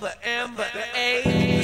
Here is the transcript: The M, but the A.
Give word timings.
The 0.00 0.14
M, 0.24 0.54
but 0.54 0.72
the 0.72 0.84
A. 0.96 1.57